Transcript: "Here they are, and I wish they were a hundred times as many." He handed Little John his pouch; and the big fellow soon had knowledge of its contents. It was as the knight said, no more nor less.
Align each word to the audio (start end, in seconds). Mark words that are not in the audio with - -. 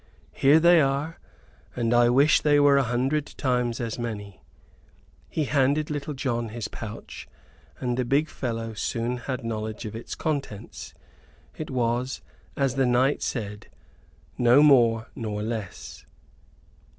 "Here 0.33 0.59
they 0.59 0.81
are, 0.81 1.19
and 1.75 1.93
I 1.93 2.09
wish 2.09 2.41
they 2.41 2.59
were 2.59 2.75
a 2.77 2.81
hundred 2.89 3.27
times 3.37 3.79
as 3.79 3.99
many." 3.99 4.41
He 5.29 5.43
handed 5.43 5.91
Little 5.91 6.15
John 6.15 6.49
his 6.49 6.67
pouch; 6.67 7.27
and 7.79 7.97
the 7.97 8.03
big 8.03 8.27
fellow 8.27 8.73
soon 8.73 9.17
had 9.17 9.45
knowledge 9.45 9.85
of 9.85 9.95
its 9.95 10.15
contents. 10.15 10.95
It 11.55 11.69
was 11.69 12.21
as 12.57 12.73
the 12.77 12.87
knight 12.87 13.21
said, 13.21 13.67
no 14.39 14.63
more 14.63 15.05
nor 15.15 15.43
less. 15.43 16.03